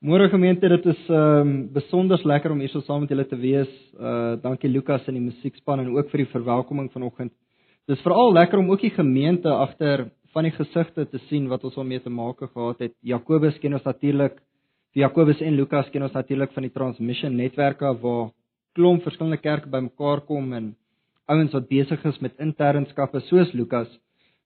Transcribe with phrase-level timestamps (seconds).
[0.00, 3.36] Môre gemeente, dit is ehm um, besonder lekker om hier so saam met julle te
[3.36, 3.72] wees.
[4.00, 7.34] Uh dankie Lukas en die musiekspan en ook vir die verwelkoming vanoggend.
[7.84, 11.76] Dis veral lekker om ook die gemeente agter van die gesigte te sien wat ons
[11.76, 12.94] al mee te maak gehad het.
[13.04, 14.40] Jakobus ken ons natuurlik.
[14.96, 18.30] Die Jakobus en Lukas ken ons natuurlik van die Transmission netwerke waar
[18.72, 20.76] klomp verskillende kerke bymekaar kom en
[21.28, 23.92] ouens wat besig is met internskappe soos Lukas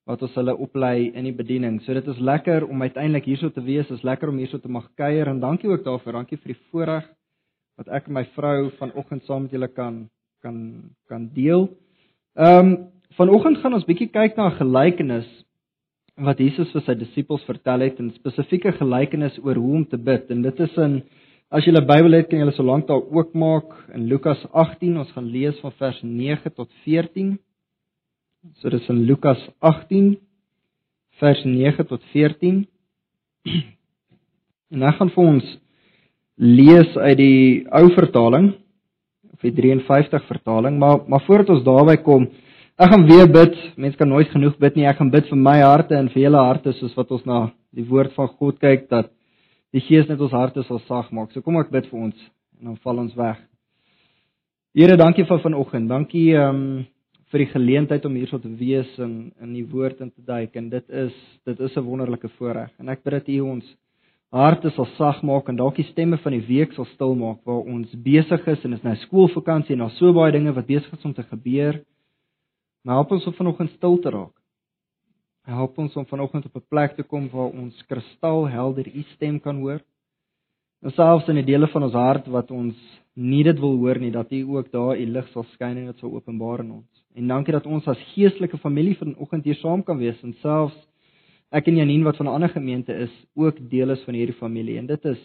[0.06, 1.78] wat ons hulle oplei in die bediening.
[1.82, 3.88] So dit is lekker om uiteindelik hierso te wees.
[3.88, 6.20] Dit is lekker om hierso te mag kuier en dankie ook daarvoor.
[6.20, 7.06] Dankie vir die voorreg
[7.80, 10.04] wat ek en my vrou vanoggend saam met julle kan
[10.44, 10.58] kan
[11.08, 11.70] kan deel.
[12.36, 12.76] Ehm um,
[13.16, 15.28] vanoggend gaan ons bietjie kyk na 'n gelykenis
[16.16, 20.30] wat Jesus vir sy disippels vertel het, 'n spesifieke gelykenis oor hoe om te bid.
[20.30, 21.02] En dit is in
[21.50, 24.98] as jy 'n Bybel het, kan jy hulle so lank daar oopmaak in Lukas 18.
[24.98, 27.38] Ons gaan lees van vers 9 tot 14.
[28.60, 30.18] So dis in Lukas 18
[31.16, 32.66] vers 9 tot 14.
[34.74, 35.50] En dan gaan vir ons
[36.34, 38.48] lees uit die ou vertaling
[39.30, 42.24] of die 53 vertaling, maar maar voordat ons daarby kom,
[42.74, 43.54] ek gaan weer bid.
[43.78, 44.88] Mense kan nooit genoeg bid nie.
[44.90, 47.86] Ek gaan bid vir my harte en vir julle harte soos wat ons na die
[47.86, 49.12] woord van God kyk dat
[49.70, 51.30] die Gees net ons harte sal sag maak.
[51.32, 52.18] So kom ek bid vir ons
[52.58, 53.38] en dan val ons weg.
[54.74, 55.88] Here, dankie vir vanoggend.
[55.88, 56.82] Dankie ehm um,
[57.34, 60.68] vir die geleentheid om hierso te wees en in die woord in te duik en
[60.70, 63.76] dit is dit is 'n wonderlike voorreg en ek bid dat U ons
[64.34, 67.66] harte sal sag maak en dalk die stemme van die week sal stil maak waar
[67.70, 71.04] ons besig is en is nou skoolvakansie en daar's so baie dinge wat besig is
[71.04, 71.78] om te gebeur.
[72.84, 74.34] Maar help ons om vanoggend stil te raak.
[75.46, 79.56] Help ons om vanoggend op 'n plek te kom waar ons kristalhelder U stem kan
[79.56, 79.80] hoor.
[80.82, 82.74] En selfs in die dele van ons hart wat ons
[83.14, 85.98] nie dit wil hoor nie dat U ook daar U lig sal skyn en dit
[85.98, 86.93] sal openbaar in ons.
[87.14, 90.76] En dankie dat ons as geestelike familie vanoggend hier saam kan wees en selfs
[91.54, 94.78] ek en Janine wat van 'n ander gemeente is, ook deel is van hierdie familie
[94.78, 95.20] en dit is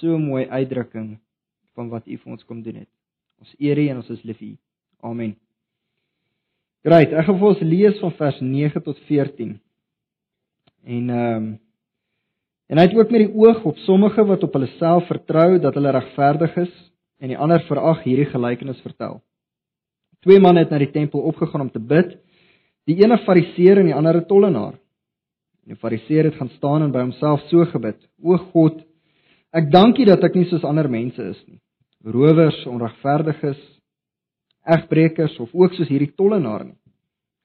[0.00, 1.18] so 'n mooi uitdrukking
[1.74, 2.88] van wat U vir ons kom doen het.
[3.38, 4.56] Ons eer U en ons is lief vir U.
[5.00, 5.36] Amen.
[6.82, 9.60] Great, ek gaan vir ons lees van vers 9 tot 14.
[10.84, 11.58] En ehm um,
[12.68, 15.74] en hy het ook met die oog op sommige wat op hulle self vertrou dat
[15.74, 19.22] hulle regverdig is en die ander verag hierdie gelykenis vertel.
[20.26, 22.16] Twee manne het na die tempel opgegaan om te bid.
[22.90, 24.74] Die een 'n fariseer en die ander 'n tollenaar.
[25.62, 28.82] En die fariseer het gaan staan en by homself so gebid: O God,
[29.52, 31.60] ek dank U dat ek nie soos ander mense is nie.
[32.04, 33.80] Rowers, onregverdiges,
[34.64, 36.78] egbreekers of ook soos hierdie tollenaar nie.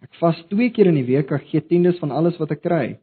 [0.02, 2.98] Ek vas twee keer in die week, ek gee tiendes van alles wat ek kry.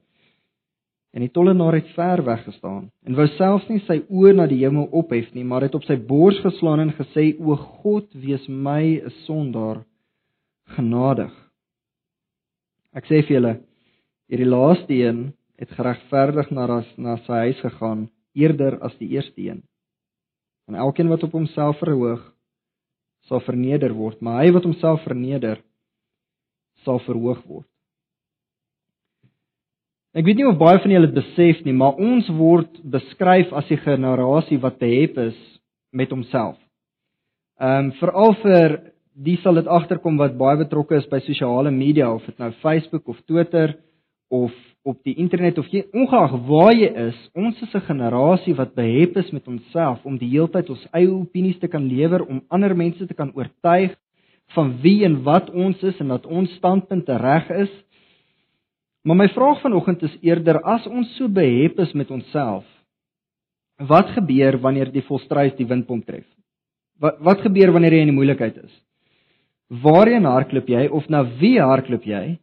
[1.17, 4.61] En die tollenaar het ver weg gestaan en wou selfs nie sy oë na die
[4.61, 9.01] hemel ophef nie, maar het op sy bors geslaan en gesê: "O God, wees my
[9.01, 9.85] 'n sondaar
[10.77, 11.33] genadig."
[12.93, 13.55] Ek sê vir julle,
[14.29, 19.41] hierdie laaste een het geregverdig na ras na sy huis gegaan eerder as die eerste
[19.41, 19.63] een.
[20.69, 22.21] En elkeen wat op homself verhoog,
[23.29, 25.61] sal verneder word, maar hy wat homself verneder,
[26.85, 27.67] sal verhoog word.
[30.19, 33.69] Ek weet nie of baie van julle dit besef nie, maar ons word beskryf as
[33.71, 35.37] die generasie wat behep is
[35.95, 36.57] met homself.
[37.63, 38.75] Ehm um, veral vir
[39.15, 43.07] die sal dit agterkom wat baie betrokke is by sosiale media of dit nou Facebook
[43.07, 43.77] of Twitter
[44.35, 44.51] of
[44.83, 49.17] op die internet of jy ongeag waar jy is, ons is 'n generasie wat behep
[49.23, 53.07] is met onsself om die heeltyd ons eie opinies te kan lewer om ander mense
[53.07, 53.95] te kan oortuig
[54.55, 57.71] van wie en wat ons is en dat ons standpunte reg is
[59.07, 62.67] Maar my vraag vanoggend is eerder as ons so behep is met onsself,
[63.89, 66.27] wat gebeur wanneer die volstruis die windpomp tref?
[66.99, 68.73] Wat wat gebeur wanneer jy in die moeilikheid is?
[69.69, 72.39] Waarheen hardloop jy of na wie hardloop jy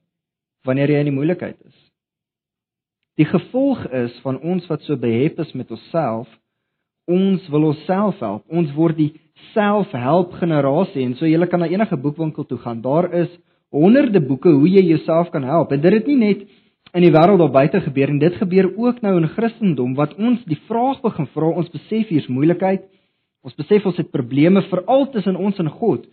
[0.66, 1.76] wanneer jy in die moeilikheid is?
[3.20, 6.28] Die gevolg is van ons wat so behep is met onsself,
[7.08, 8.44] ons wil onsself help.
[8.50, 9.12] Ons word die
[9.54, 12.82] selfhelp generasie en so jy kan na enige boekwinkel toe gaan.
[12.84, 13.32] Daar is
[13.76, 15.72] honderde boeke hoe jy jouself kan help.
[15.72, 16.46] En dit het nie net
[16.96, 20.44] in die wêreld daar buite gebeur en dit gebeur ook nou in Christendom wat ons
[20.48, 22.86] die vraag begin vra, ons besef hier's moeilikheid.
[23.46, 26.06] Ons besef ons het probleme veral tussen ons en God.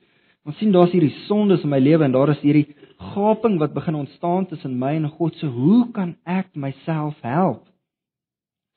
[0.45, 2.67] Ons sien daar's hierdie sondes in my lewe en daar is hierdie
[3.13, 5.37] gaping wat begin ontstaan tussen my en God.
[5.39, 7.63] So hoe kan ek myself help?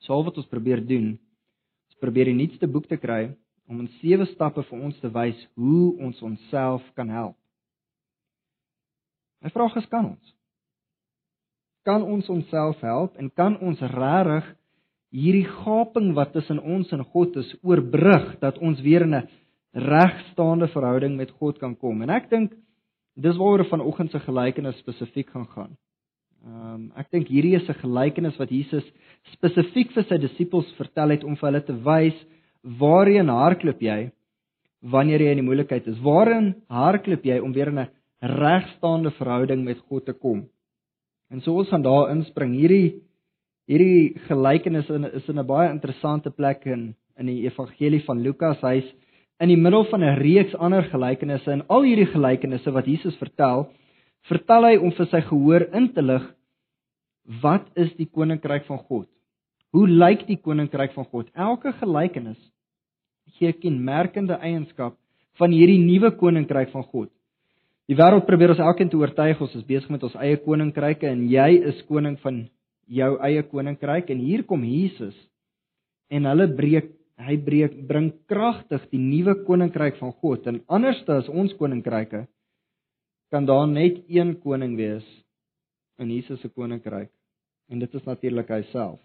[0.06, 1.16] So wat ons probeer doen,
[1.90, 3.34] ons probeer die nuutste boek te kry
[3.66, 7.34] om in sewe stappe vir ons te wys hoe ons onsself kan help.
[9.44, 10.34] My vraag is kan ons?
[11.86, 14.48] Kan ons onsself help en kan ons regtig
[15.14, 19.28] hierdie gaping wat tussen ons en God is oorbrug dat ons weer in 'n
[19.72, 22.02] regstaande verhouding met God kan kom?
[22.02, 22.52] En ek dink
[23.14, 25.76] dis waaroor vanoggend se gelykenis spesifiek gaan gaan.
[26.44, 28.84] Ehm um, ek dink hierdie is 'n gelykenis wat Jesus
[29.32, 32.18] spesifiek vir sy disippels vertel het om vir hulle te wys
[32.62, 34.10] waarheen hardloop jy
[34.82, 35.98] wanneer jy in die moeilikheid is?
[35.98, 37.88] Waarin hardloop jy om weer in 'n
[38.20, 40.46] regstaande verhouding met God te kom?
[41.30, 42.54] En so ons gaan daar inspring.
[42.54, 43.02] Hierdie
[43.66, 48.60] hierdie gelykenis is in 'n baie interessante plek in in die evangelie van Lukas.
[48.60, 48.86] Hy's
[49.40, 53.68] in die middel van 'n reeks ander gelykenisse en al hierdie gelykenisse wat Jesus vertel,
[54.28, 56.32] vertel hy om vir sy gehoor in te lig
[57.42, 59.08] wat is die koninkryk van God?
[59.72, 61.26] Hoe lyk die koninkryk van God?
[61.34, 62.38] Elke gelykenis
[63.38, 64.96] gee 'n kenmerkende eienskap
[65.38, 67.10] van hierdie nuwe koninkryk van God.
[67.86, 71.26] Die wêreld probeer ons elkeen te oortuig ons is besig met ons eie koninkryke en
[71.30, 72.44] jy is koning van
[72.90, 75.14] jou eie koninkryk en hier kom Jesus
[76.10, 76.92] en hulle breek
[77.26, 82.26] hy breek bring kragtig die nuwe koninkryk van God en anderste as ons koninkryke
[83.32, 85.06] kan daar net een koning wees
[86.02, 87.10] in Jesus se koninkryk
[87.70, 88.98] en dit is natuurlik hy self.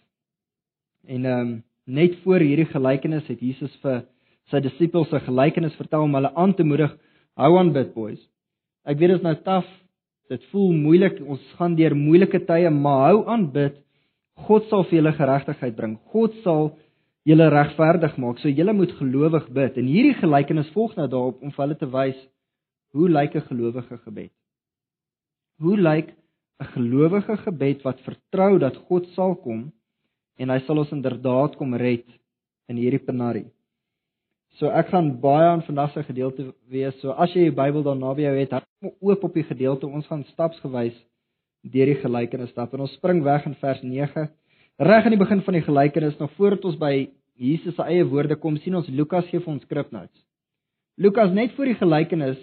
[1.08, 4.04] En ehm um, net voor hierdie gelykenis het Jesus vir
[4.52, 6.92] sy disippels 'n gelykenis vertel om hulle aan te moedig,
[7.36, 8.22] hou aan bid boys.
[8.86, 9.68] Ek weet dit is nou taaf.
[10.32, 11.20] Dit voel moeilik.
[11.22, 13.78] Ons gaan deur moeilike tye, maar hou aan bid.
[14.48, 15.98] God sal vir julle geregtigheid bring.
[16.14, 16.72] God sal
[17.28, 18.40] julle regverdig maak.
[18.42, 19.78] So julle moet gelowig bid.
[19.78, 22.18] En hierdie gelykenis volg nou daarop om vir hulle te wys
[22.92, 24.32] hoe lyk 'n gelowige gebed?
[25.60, 26.10] Hoe lyk
[26.60, 29.72] 'n gelowige gebed wat vertrou dat God sal kom
[30.38, 32.06] en hy sal ons inderdaad kom red
[32.68, 33.50] in hierdie penarie.
[34.60, 37.00] So ek gaan baie aan vandag se gedeelte wees.
[37.02, 39.88] So as jy jou Bybel daar naby jou het, oop op die gedeelte.
[39.88, 40.98] Ons gaan stapsgewys
[41.62, 44.30] deur die gelykenis stap en ons spring weg in vers 9.
[44.82, 46.96] Reg aan die begin van die gelykenis, nog voordat ons by
[47.38, 50.24] Jesus se eie woorde kom, sien ons Lukas gee vir ons skripnotas.
[50.98, 52.40] Lukas net voor die gelykenis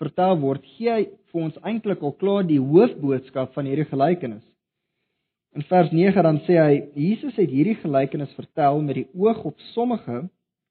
[0.00, 4.42] vertel word, gee hy vir ons eintlik al klaar die hoofboodskap van hierdie gelykenis.
[5.54, 9.58] In vers 9 dan sê hy Jesus het hierdie gelykenis vertel met die oog op
[9.74, 10.24] sommige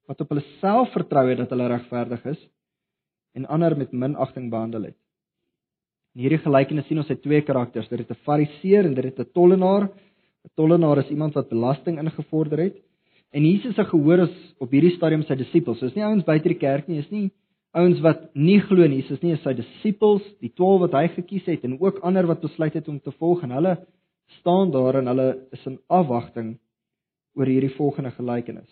[0.08, 2.40] wat op hulle self vertrou het dat hulle regverdig is
[3.34, 4.98] en ander met minagting behandel het.
[6.14, 9.18] In hierdie gelykenis sien ons hy twee karakters, dit is 'n fariseer en dit is
[9.18, 9.90] 'n tollenaar.
[10.44, 12.76] 'n Tollenaar is iemand wat belasting ingevorder het.
[13.32, 15.78] En Jesus se gehoor is op hierdie stadium sy disippels.
[15.78, 17.30] So is nie ouens buite die kerk nie, is nie
[17.72, 21.46] ouens wat nie glo in Jesus nie, is sy disippels, die 12 wat hy gekies
[21.46, 23.76] het en ook ander wat besluit het om te volg en hulle
[24.40, 26.56] staan daar en hulle is in afwagting
[27.38, 28.70] oor hierdie volgende gelykenis.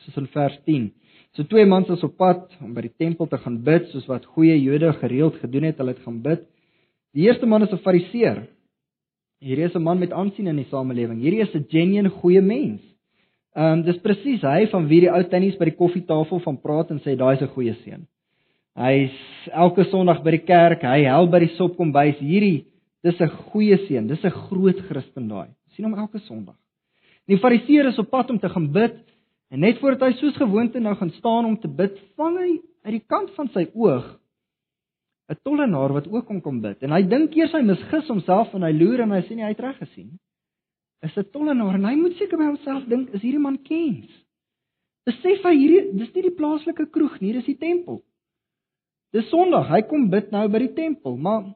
[0.00, 0.90] Soos in vers 10.
[1.38, 4.24] So twee mans was op pad om by die tempel te gaan bid, soos wat
[4.34, 6.42] goeie Jode gereeld gedoen het, hulle het gaan bid.
[7.14, 8.48] Die eerste man is 'n Fariseer.
[9.40, 11.20] Hierdie is 'n man met aansien in die samelewing.
[11.20, 12.80] Hierdie is 'n genuine goeie mens.
[13.54, 16.90] Ehm um, dis presies hy van wie die ou tannies by die koffietafel van praat
[16.90, 18.06] en sê daai is 'n goeie seun.
[18.76, 19.14] Hy's
[19.52, 22.18] elke Sondag by die kerk, hy help by die sopkombuis.
[22.18, 22.66] Hierdie
[23.02, 25.48] dis 'n goeie seun, dis 'n groot Christen daai.
[25.74, 26.56] sien hom elke Sondag.
[27.28, 28.96] Die Fariseer is op pad om te gaan bid
[29.50, 32.50] en net voordat hy soos gewoonte nou gaan staan om te bid, vang hy
[32.86, 34.16] uit die kant van sy oog
[35.30, 36.82] 'n tollenaar wat ook kom kom bid.
[36.82, 39.54] En hy dink eers hy misgis homself en hy loer en hy sê nie hy
[39.54, 40.18] het reg gesien
[41.02, 44.10] is 'n tollenaar en hy moet seker by homself dink, is hierdie man kens?
[45.08, 48.02] Besef hy hierdie dis nie die plaaslike kroeg nie, dis die tempel.
[49.12, 51.48] Dis Sondag, hy kom bid nou by die tempel, maar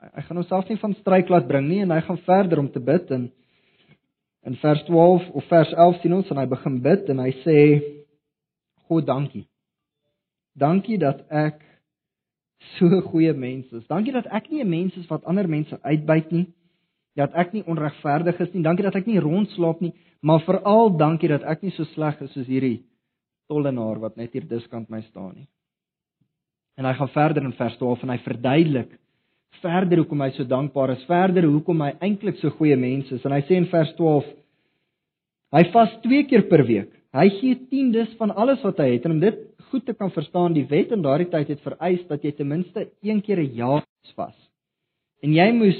[0.00, 2.80] hy gaan homself nie van stryk laat bring nie en hy gaan verder om te
[2.80, 3.28] bid en
[4.46, 7.60] in vers 12 of vers 11 sien ons en hy begin bid en hy sê
[8.86, 9.46] God dankie.
[10.54, 11.58] Dankie dat ek
[12.76, 13.86] so goeie mens is.
[13.90, 16.46] Dankie dat ek nie 'n mens is wat ander mense uitbuit nie
[17.16, 18.62] dat ek nie onregverdig is nie.
[18.62, 22.32] Dankie dat ek nie rondslaap nie, maar veral dankie dat ek nie so sleg is
[22.36, 22.84] soos hierdie
[23.48, 25.48] tollenaar wat net hier diskant my staan nie.
[26.76, 28.98] En hy gaan verder in vers 12 en hy verduidelik
[29.62, 33.24] verder hoekom hy so dankbaar is, verder hoekom hy eintlik so goeie mens is.
[33.24, 34.28] En hy sê in vers 12
[35.56, 36.90] hy vas 2 keer per week.
[37.16, 39.38] Hy gee tiendes van alles wat hy het en om dit
[39.70, 42.88] goed te kan verstaan, die wet in daardie tyd het vereis dat jy ten minste
[43.02, 43.84] een keer 'n jaar
[44.16, 44.36] vas.
[45.22, 45.78] En jy moes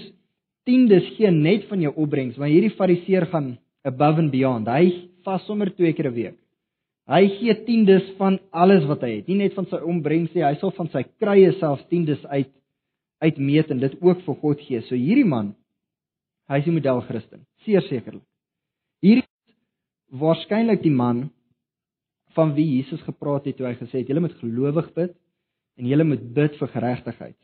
[0.67, 4.67] tiendes gee net van jou opbrengs, maar hierdie fariseer gaan above and beyond.
[4.67, 6.37] Hy vas sommer twee keer 'n week.
[7.07, 10.57] Hy gee tiendes van alles wat hy het, nie net van sy opbrengs nie, hy
[10.59, 12.51] sal van sy krye self tiendes uit
[13.25, 14.83] uitmeet en dit ook vir God gee.
[14.89, 15.55] So hierdie man,
[16.51, 18.27] hy is die model Christen, seker sekerlik.
[19.05, 19.27] Hierdie
[20.17, 21.27] waarskynlik die man
[22.37, 25.17] van wie Jesus gepraat het toe hy gesê het: "Julle moet gelowig bid
[25.77, 27.39] en julle moet bid vir geregtigheid."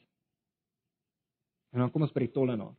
[1.73, 2.75] En dan kom ons by die tollenaar.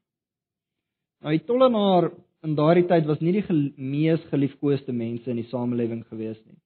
[1.24, 2.12] Nou die tollenaar
[2.44, 6.60] in daardie tyd was nie die gel mees geliefkoeste mense in die samelewing gewees nie.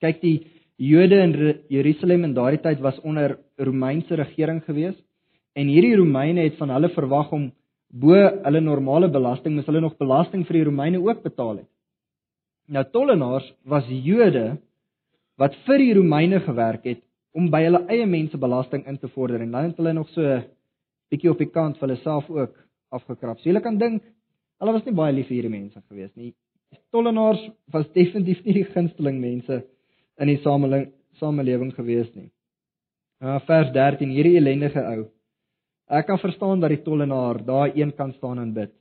[0.00, 0.46] Kyk die
[0.78, 1.32] Jode in
[1.68, 4.96] Jerusalem in daardie tyd was onder Romeinse regering gewees
[5.54, 7.48] en hierdie Romeine het van hulle verwag om
[7.88, 11.70] bo hulle normale belasting moes hulle nog belasting vir die Romeine ook betaal het.
[12.68, 14.58] Nou tollenaars was Jode
[15.40, 17.00] wat vir die Romeine gewerk het
[17.32, 20.20] om by hulle eie mense belasting in te vorder en dan het hulle nog so
[20.20, 20.44] 'n
[21.10, 22.54] bietjie op die kant vir hulle self ook
[22.90, 23.38] afgekrap.
[23.40, 24.02] So jy kan dink
[24.60, 26.34] hulle was nie baie lief vir hierdie mense gewees nie.
[26.90, 29.64] Tollenaars was definitief nie die gunsteling mense
[30.18, 32.30] in die samelewing samelewing gewees nie.
[33.20, 35.08] Uh, vers 13 hierdie ellendige ou.
[35.88, 38.72] Ek kan verstaan dat die tollenaar daar een kan staan en bid.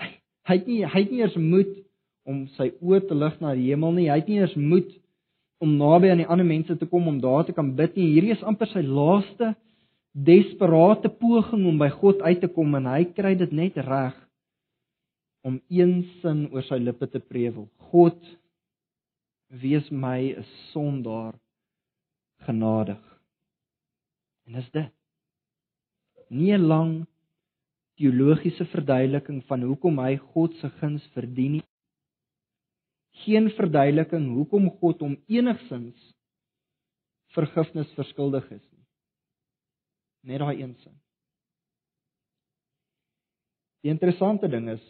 [0.00, 0.08] Hy,
[0.48, 1.74] hy het nie hy het nie eers moed
[2.24, 4.08] om sy oë te lig na die hemel nie.
[4.08, 4.94] Hy het nie eers moed
[5.62, 8.14] om naby aan die ander mense te kom om daar te kan bid nie.
[8.14, 9.52] Hierdie is amper sy laaste
[10.12, 14.16] desperate poging om by God uit te kom en hy kry dit net reg
[15.42, 17.68] om een sin oor sy lippe te prewel.
[17.90, 18.18] God
[19.62, 21.34] wees my 'n sondaar
[22.46, 23.02] genadig.
[24.46, 25.01] En dis dit.
[26.32, 26.92] Nie 'n lang
[28.00, 31.66] teologiese verduideliking van hoekom hy God se guns verdien nie.
[33.24, 36.12] Geen verduideliking hoekom God hom enigsins
[37.36, 38.86] vergifnis verskuldig is nie.
[40.32, 40.96] Net daai een sin.
[43.82, 44.82] Die interessante ding is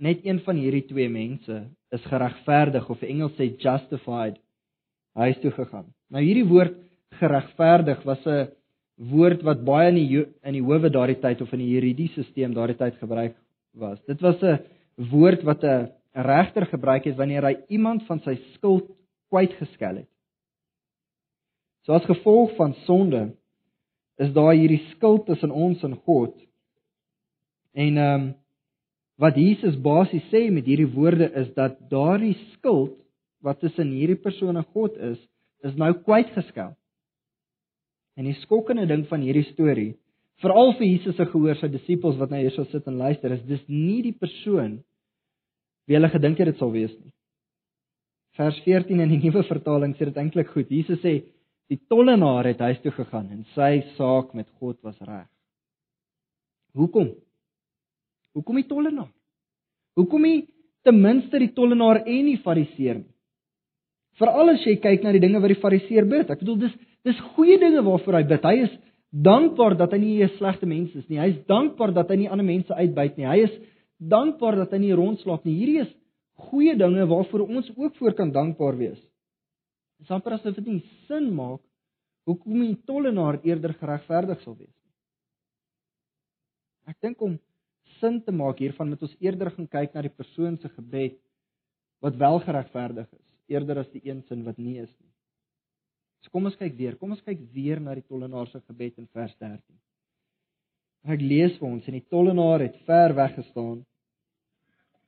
[0.00, 1.58] net een van hierdie twee mense
[1.94, 4.38] is geregverdig of Engels sê justified
[5.18, 5.90] huis toe gegaan.
[6.08, 6.76] Nou hierdie woord
[7.20, 8.48] geregverdig was 'n
[9.00, 12.56] woord wat baie in die in die howe daardie tyd of in die juridiese stelsel
[12.58, 13.36] daardie tyd gebruik
[13.72, 13.98] was.
[14.06, 14.60] Dit was 'n
[15.10, 18.90] woord wat 'n regter gebruik het wanneer hy iemand van sy skuld
[19.30, 20.08] kwytgeskel het.
[21.82, 23.32] So as gevolg van sonde
[24.18, 26.34] is daar hierdie skuld tussen ons en God.
[27.72, 28.34] En ehm um,
[29.20, 32.96] wat Jesus basies sê met hierdie woorde is dat daardie skuld
[33.44, 35.18] wat tussen hierdie persoon en God is,
[35.60, 36.72] is nou kwytgeskel.
[38.20, 39.94] En die skokkende ding van hierdie storie,
[40.44, 43.46] veral vir Jesus se gehoor sy disippels wat nou hier so sit en luister, is
[43.48, 44.82] dis nie die persoon
[45.88, 47.12] wie hulle gedink het dit sal wees nie.
[48.36, 50.68] Vers 14 in die nuwe vertaling sê dit eintlik goed.
[50.70, 51.16] Jesus sê
[51.72, 55.26] die tollenaar het huis toe gegaan en sy saak met God was reg.
[56.76, 57.10] Hoekom?
[58.36, 59.10] Hoekom die tollenaar?
[59.98, 60.44] Hoekom nie
[60.86, 63.10] ten minste die tollenaar en die fariseer nie?
[64.20, 66.28] Veral as jy kyk na die dinge wat die fariseer bid.
[66.28, 68.44] Ek bedoel dis dis goeie dinge waarvoor hy bid.
[68.44, 68.74] Hy is
[69.10, 71.18] dankbaar dat hy nie 'n slegte mens is nie.
[71.18, 73.26] Hy is dankbaar dat hy nie ander mense uitbuit nie.
[73.26, 73.54] Hy is
[73.98, 75.54] dankbaar dat hy nie rondslaap nie.
[75.54, 75.94] Hierdie is
[76.50, 79.00] goeie dinge waarvoor ons ook voor kan dankbaar wees.
[79.98, 81.60] Dis amper asof dit nie sin maak
[82.24, 84.92] hoekom 'n tollenaar eerder geregverdig sal wees nie.
[86.88, 87.38] Ek dink om
[88.00, 91.18] sin te maak hiervan moet ons eerder gaan kyk na die persoon se gebed
[92.00, 95.09] wat wel geregverdig is eerder as die een sin wat nie is nie.
[96.20, 96.96] So kom ons kyk weer.
[97.00, 99.62] Kom ons kyk weer na die tollenaar se gebed in vers 13.
[101.08, 103.80] Ek lees vir ons en die tollenaar het ver weg gestaan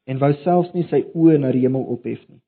[0.08, 2.40] en wou selfs nie sy oë na die hemel ophef nie.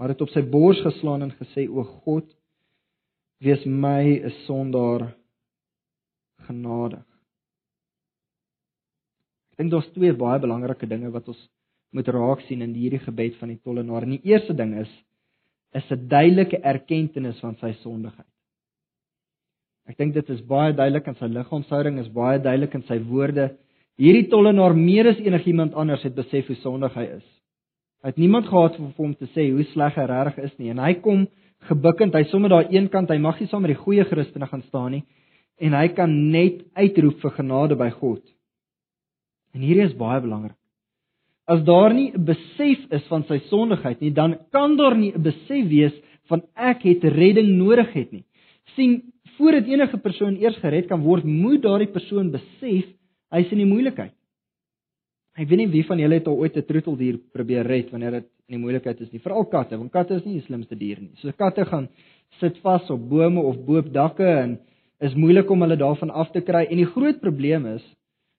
[0.00, 2.26] Maar het op sy bors geslaan en gesê: "O God,
[3.44, 5.14] wees my 'n sondaar
[6.48, 7.04] genadig."
[9.52, 11.48] Ek dink daar's twee baie belangrike dinge wat ons
[11.92, 14.02] moet raak sien in hierdie gebed van die tollenaar.
[14.02, 14.90] En die eerste ding is
[15.74, 18.26] is 'n duidelike erkenning van sy sondigheid.
[19.88, 23.56] Ek dink dit is baie duidelik in sy liggaamshouding, is baie duidelik in sy woorde.
[23.98, 27.26] Hierdie tollenaar meer as enigiemand anders het besef hoe sondig hy is.
[28.02, 30.70] Hy het niemand gehad om vir hom te sê hoe sleg hy regtig is nie
[30.70, 31.26] en hy kom
[31.68, 34.62] gebukkend, hy sommer daar een kant, hy mag nie saam met die goeie Christene gaan
[34.68, 35.02] staan nie
[35.60, 38.22] en hy kan net uitroep vir genade by God.
[39.52, 40.56] En hierdie is baie belangrik.
[41.50, 45.22] As daar nie 'n besef is van sy sondigheid nie, dan kan daar nie 'n
[45.22, 45.94] besef wees
[46.28, 48.24] van ek het redding nodig het nie.
[48.76, 49.02] sien
[49.36, 52.86] voordat enige persoon eers gered kan word, moet daardie persoon besef
[53.32, 54.12] hy is in die moeilikheid.
[55.36, 58.26] Ek weet nie wie van julle het al ooit 'n troeteldier probeer red wanneer dit
[58.48, 61.10] in die moeilikheid is nie, veral katte, want katte is nie die slimste dier nie.
[61.16, 61.88] So katte gaan
[62.40, 64.58] sit vas op bome of bo op dakke en
[65.00, 67.82] is moeilik om hulle daarvan af te kry en die groot probleem is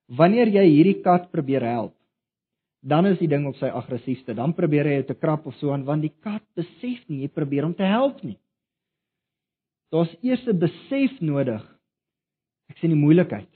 [0.08, 1.94] wanneer jy hierdie kat probeer help
[2.82, 4.34] dan is die ding op sy aggressiefste.
[4.38, 7.30] Dan probeer hy jou te krap of so aan want die kat besef nie jy
[7.34, 8.38] probeer hom te help nie.
[9.92, 11.62] Daar's eers 'n besef nodig.
[12.70, 13.50] Ek sien die moeilikheid.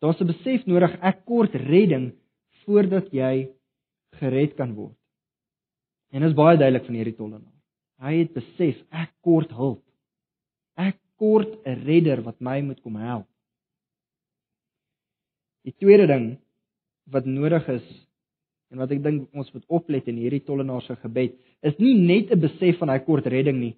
[0.00, 2.12] Daar's 'n besef nodig ek kort redding
[2.64, 3.48] voordat jy
[4.20, 4.96] gered kan word.
[6.12, 7.58] En dit is baie duidelik van hierdie tollenaar.
[8.00, 9.82] Hy het besef ek kort hulp.
[10.76, 13.26] Ek kort 'n redder wat my moet kom help.
[15.64, 16.38] Die tweede ding
[17.10, 18.07] wat nodig is
[18.72, 22.32] en wat ek dink ons moet oplet in hierdie tollenaar se gebed is nie net
[22.32, 23.76] 'n besef van hy kort redding nie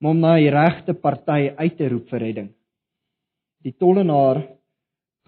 [0.00, 2.50] maar om na die regte party uit te roep vir redding
[3.64, 4.44] die tollenaar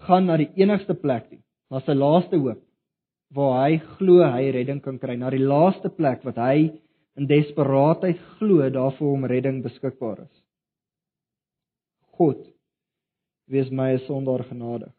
[0.07, 1.39] gaan na die enigste plek toe,
[1.71, 2.61] na sy laaste hoop
[3.35, 6.71] waar hy glo hy redding kan kry, na die laaste plek wat hy
[7.19, 10.31] in desperaatheid glo daarvoor om redding beskikbaar is.
[12.17, 12.39] God
[13.53, 14.89] wees my 'n sondaar genadig.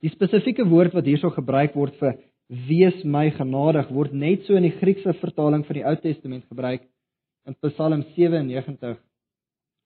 [0.00, 2.16] Die spesifieke woord wat hierso gebruik word vir
[2.48, 6.86] wees my genadig word net so in die Griekse vertaling van die Ou Testament gebruik
[7.48, 8.96] in Psalm 97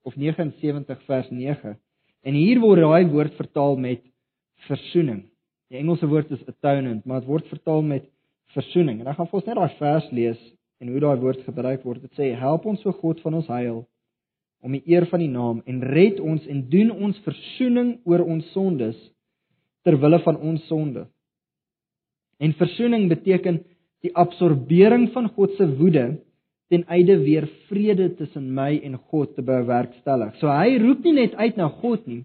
[0.03, 1.75] of 79 vers 9.
[2.23, 4.03] En hier word daai woord vertaal met
[4.67, 5.25] versoening.
[5.71, 8.07] Die Engelse woord is atonement, maar dit word vertaal met
[8.55, 9.01] versoening.
[9.01, 10.43] En ek gaan vir ons net daai vers lees
[10.83, 12.03] en hoe daai woord gebruik word.
[12.03, 13.83] Dit sê: "Help ons, o God van ons heil,
[14.63, 18.51] om die eer van die naam en red ons en doen ons versoening oor ons
[18.55, 18.95] sondes
[19.83, 21.07] ter wille van ons sonde."
[22.37, 23.61] En versoening beteken
[24.03, 26.19] die absorbering van God se woede
[26.73, 30.35] ten einde weer vrede tussen my en God te bewerkstellig.
[30.41, 32.23] So hy roep nie net uit na God nie.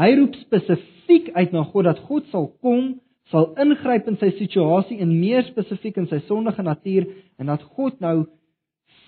[0.00, 2.94] Hy roep spesifiek uit na God dat God sal kom,
[3.30, 8.00] sal ingryp in sy situasie en meer spesifiek in sy sondige natuur en dat God
[8.02, 8.24] nou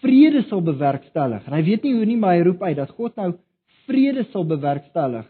[0.02, 1.46] vrede sal bewerkstellig.
[1.46, 3.32] En hy weet nie hoe nie, maar hy roep uit dat God nou
[3.86, 5.26] vrede sal bewerkstellig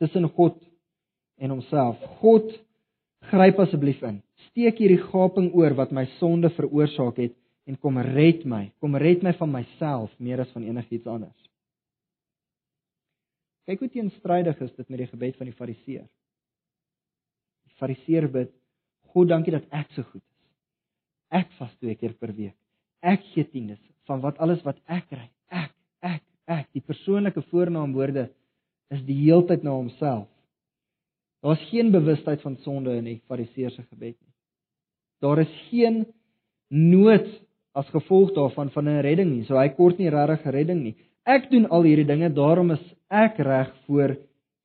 [0.00, 0.60] tussen God
[1.40, 2.00] en homself.
[2.20, 2.52] God
[3.30, 4.20] gryp asseblief in.
[4.50, 7.34] Steek hierdie gaping oor wat my sonde veroorsaak het
[7.66, 8.68] en kom red my.
[8.80, 11.36] Kom red my van myself meer as van enigiets anders.
[13.66, 16.04] Kyk hoe teenstrydig is dit met die gebed van die Fariseer.
[17.66, 18.52] Die Fariseer bid:
[19.10, 20.44] "God, dankie dat ek so goed is.
[21.42, 22.54] Ek vas twee keer per week.
[23.02, 25.28] Ek gee tiendes van wat alles wat ek kry.
[25.50, 28.28] Ek, ek, ek." Die persoonlike voornaamwoorde
[28.94, 30.28] is die heeltyd na homself.
[31.44, 34.32] Daar's geen bewustheid van sonde in die Fariseer se gebed nie.
[35.20, 36.04] Daar is geen
[36.68, 37.26] nood
[37.76, 39.44] as gevolg daarvan van 'n redding nie.
[39.44, 40.96] So hy kort nie regtig redding nie.
[41.24, 44.16] Ek doen al hierdie dinge, daarom is ek reg voor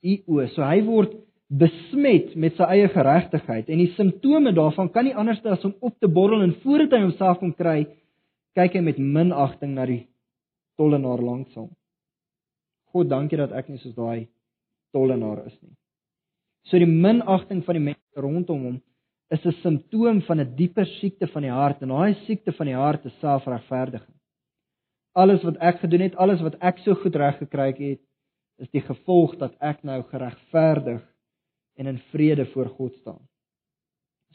[0.01, 0.47] u oë.
[0.55, 1.13] So hy word
[1.51, 5.99] besmet met sy eie geregtigheid en die simptome daarvan kan nie anders as om op
[5.99, 7.87] te borrel en voordat hy homself kon kry,
[8.55, 10.05] kyk hy met minagting na die
[10.79, 11.69] tollenaar langs hom.
[12.91, 14.27] God, dankie dat ek nie soos daai
[14.95, 15.75] tollenaar is nie.
[16.69, 18.79] So die minagting van die mense rondom hom
[19.31, 22.75] is 'n simptoom van 'n dieper siekte van die hart en daai siekte van die
[22.75, 24.15] hart is selfregverdiging.
[25.15, 28.01] Alles wat ek gedoen het, alles wat ek so goed reg gekry het,
[28.59, 31.01] is die gevolg dat ek nou geregverdig
[31.77, 33.21] en in vrede voor God staan.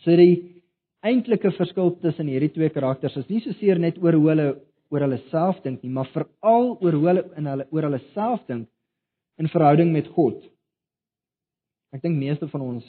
[0.03, 0.62] So die
[1.01, 4.49] eintlike verskil tussen hierdie twee karakters is nie so seer net oor hoe hulle
[4.91, 8.45] oor hulle self dink nie, maar veral oor hoe hulle in hulle oor hulle self
[8.47, 8.69] dink
[9.39, 10.39] in verhouding met God.
[11.92, 12.87] Ek dink meeste van ons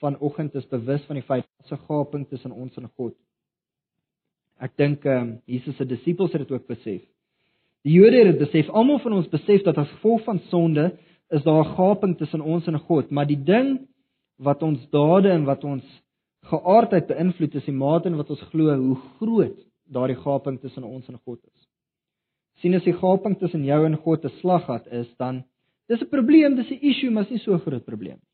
[0.00, 3.14] vanoggend is bewus van die feit dat se gaping tussen ons en God.
[4.60, 7.02] Ek dink ehm um, Jesus se disippels het dit ook besef.
[7.84, 8.68] Die Jode het dit besef.
[8.76, 10.90] Almal van ons besef dat as gevolg van sonde
[11.30, 13.88] is daar 'n gaping tussen ons en God, maar die ding
[14.38, 15.84] wat ons dade en wat ons
[16.48, 21.08] geaardheid beïnvloed is die mate in wat ons glo hoe groot daardie gaping tussen ons
[21.08, 21.66] en God is.
[22.60, 25.44] sien as die gaping tussen jou en God 'n slaggat is, dan
[25.90, 28.30] dis 'n probleem, dis 'n issue, maar is nie so 'n groot probleem nie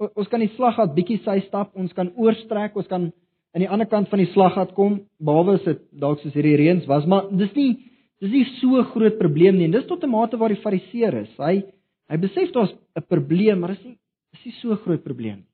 [0.00, 3.10] ons kan die slaggat bietjie sy stap, ons kan oorstrek, ons kan
[3.50, 6.86] aan die ander kant van die slaggat kom, behalwe as dit dalk soos hierdie reëns
[6.88, 7.70] was, maar dis nie
[8.20, 9.66] dis nie so groot probleem nie.
[9.66, 11.32] En dis tot 'n mate waar die fariseer is.
[11.38, 11.64] Hy
[12.10, 13.98] hy besef daar's 'n probleem, maar dis nie
[14.32, 15.50] dis nie so groot probleem nie.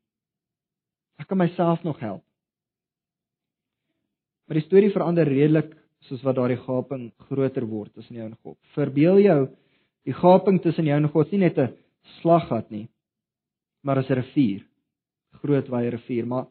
[1.19, 2.23] Ek kan myself nog help.
[4.47, 8.59] Maar die storie verander redelik soos wat daardie gaping groter word tussen jou en God.
[8.75, 9.49] Verbeel jou
[10.07, 11.75] die gaping tussen jou en God nie net 'n
[12.21, 12.88] slaggat nie,
[13.83, 14.62] maar as 'n rivier.
[15.42, 16.47] Groot wye rivier, maar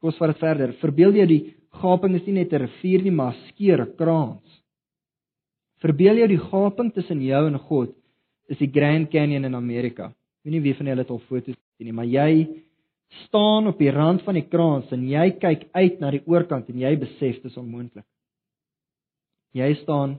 [0.00, 0.72] kom ons vat dit verder.
[0.72, 4.62] Verbeel jy die gaping is nie net 'n rivier nie, maar skeer 'n kraans.
[5.80, 7.94] Verbeel jy die gaping tussen jou en God
[8.48, 10.06] is die Grand Canyon in Amerika.
[10.06, 12.62] Ek weet nie wie van julle het al foto's gesien nie, maar jy
[13.26, 16.78] staan op die rand van die kraans en jy kyk uit na die oorkant en
[16.78, 18.06] jy besef dit is onmoontlik.
[19.54, 20.18] Jy staan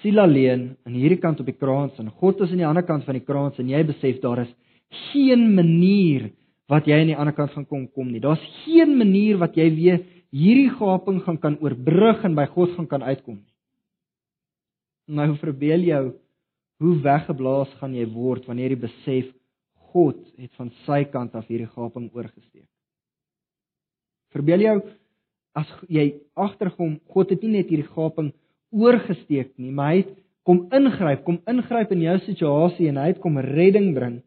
[0.00, 3.06] siel alleen aan hierdie kant op die kraans en God is aan die ander kant
[3.06, 4.52] van die kraans en jy besef daar is
[5.12, 6.30] geen manier
[6.70, 8.22] wat jy aan die ander kant gaan kom kom nie.
[8.22, 10.02] Daar's geen manier wat jy weer
[10.34, 13.52] hierdie gaping gaan kan oorbrug en by God gaan kan uitkom nie.
[15.06, 16.04] Nou verbeel jou
[16.82, 19.28] hoe weggeblaas gaan jy word wanneer jy besef
[19.94, 22.68] God het van sy kant af hierdie gaping oorgesteek.
[24.34, 24.76] Verbeel jou
[25.56, 28.34] as jy agterkom, God het nie net hierdie gaping
[28.76, 30.14] oorgesteek nie, maar hy het
[30.46, 34.20] kom ingryp, kom ingryp in jou situasie en hy het kom redding bring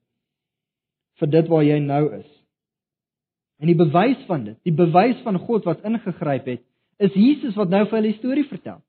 [1.19, 2.27] vir dit waar jy nou is.
[3.59, 6.63] En die bewys van dit, die bewys van God wat ingegryp het,
[6.99, 8.79] is Jesus wat nou vir hulle storie vertel.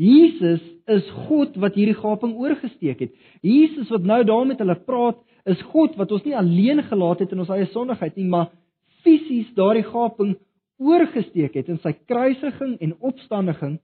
[0.00, 3.12] Jesus is God wat hierdie gaping oorgesteek het.
[3.44, 5.18] Jesus wat nou daar met hulle praat,
[5.48, 8.48] is God wat ons nie alleen gelaat het in ons eie sondigheid nie, maar
[9.04, 10.34] fisies daardie gaping
[10.80, 13.76] oorgesteek het in sy kruisiging en opstanding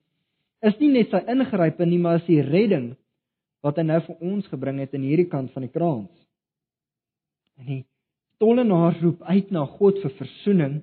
[0.65, 2.95] is nie net sy ingrype nie, maar is die redding
[3.65, 6.13] wat hy nou vir ons gebring het in hierdie kant van die kraans.
[7.61, 7.83] En die
[8.41, 10.81] tollenaar roep uit na God vir verzoening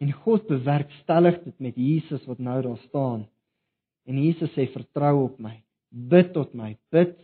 [0.00, 3.24] en God bewerkstellig dit met Jesus wat nou daar staan.
[4.08, 5.58] En Jesus sê vertrou op my.
[5.90, 6.74] Bid tot my.
[6.92, 7.16] Bid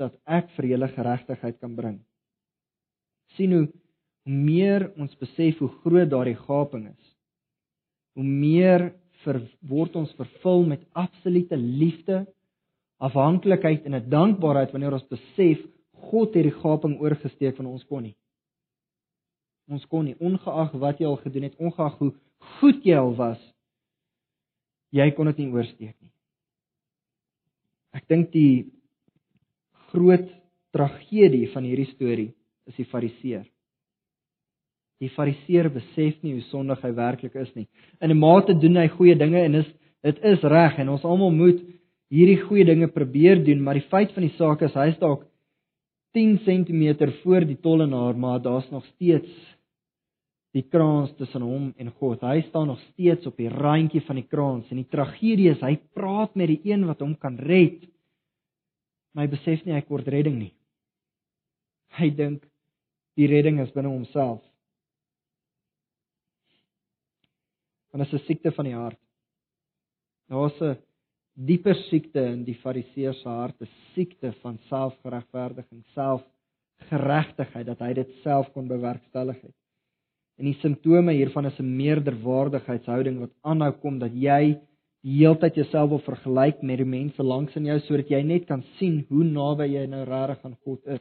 [0.00, 2.00] dat ek vir julle geregtigheid kan bring.
[3.32, 3.66] sien hoe
[4.28, 7.12] meer ons besef hoe groot daardie gaping is.
[8.12, 8.90] Hoe meer
[9.24, 12.24] ver, word ons vervul met absolute liefde,
[13.02, 15.58] afhanklikheid en 'n dankbaarheid wanneer ons besef
[16.10, 18.16] God het die gaping oorgesteek van ons kon nie.
[19.68, 22.12] Ons kon nie ongeag wat jy al gedoen het, ongeag hoe
[22.58, 23.40] goed jy al was,
[24.90, 26.12] jy kon dit nie oorsteek nie.
[27.92, 28.72] Ek dink die
[29.92, 30.28] groot
[30.72, 32.30] tragedie van hierdie storie
[32.66, 33.44] is die fariseer.
[35.02, 37.66] Die fariseer besef nie hoe sondig hy werklik is nie.
[38.00, 39.70] In 'n mate doen hy goeie dinge en is
[40.02, 41.60] dit is reg en ons almal moet
[42.12, 45.24] hierdie goeie dinge probeer doen, maar die feit van die saak is hy's dalk
[46.12, 49.30] 10 cm voor die tollenaar, maar daar's nog steeds
[50.52, 52.20] die kraans tussen hom en God.
[52.20, 55.78] Hy staan nog steeds op die randjie van die kraans en die tragedie is hy
[55.96, 57.80] praat met die een wat hom kan red.
[59.16, 60.52] Hy besef nie hy kort redding nie.
[61.96, 62.44] Hy dink
[63.16, 64.42] die redding is binne homself.
[67.92, 69.00] Want dit is 'n siekte van die hart.
[70.28, 70.76] Daar's 'n
[71.34, 78.08] dieper siekte in die fariseer se hart, 'n siekte van selfgeregverdiging, selfgeregtigheid dat hy dit
[78.22, 79.54] self kon bewerkstellig het.
[80.38, 84.58] En die simptome hiervan is 'n meerderwaardigheidshouding wat aanhou kom dat jy
[85.02, 88.62] die heeltyd jouself wil vergelyk met die mense langs in jou sodat jy net kan
[88.78, 91.00] sien hoe naby jy nou regtig aan God is.